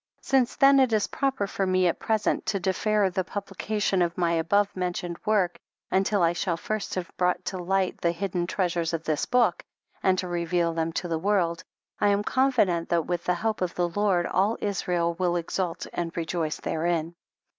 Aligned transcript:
Since 0.23 0.55
then 0.55 0.79
it 0.79 0.91
is 0.93 1.05
proper 1.05 1.45
for 1.45 1.67
me 1.67 1.85
at 1.85 1.99
present 1.99 2.47
to 2.47 2.59
defer 2.59 3.11
the 3.11 3.23
publication 3.23 4.01
of 4.01 4.17
my 4.17 4.31
above 4.31 4.75
mentioned 4.75 5.17
work 5.27 5.59
until 5.91 6.23
I 6.23 6.33
shall 6.33 6.57
first 6.57 6.95
have 6.95 7.15
brougiit 7.19 7.43
to 7.43 7.59
light 7.59 8.01
the 8.01 8.11
hidden 8.11 8.47
treasures 8.47 8.93
of 8.93 9.03
this 9.03 9.27
book 9.27 9.61
and 10.01 10.17
to 10.17 10.27
reveal 10.27 10.73
them 10.73 10.91
to 10.93 11.07
the 11.07 11.19
world, 11.19 11.63
I 11.99 12.07
am 12.07 12.23
confident 12.23 12.89
that 12.89 13.05
with 13.05 13.25
the 13.25 13.35
help 13.35 13.61
of 13.61 13.75
the 13.75 13.89
Lord 13.89 14.25
all 14.25 14.57
Israel 14.59 15.13
will 15.19 15.35
exult 15.35 15.85
and 15.93 16.11
rejoice 16.17 16.57
therein. 16.59 17.13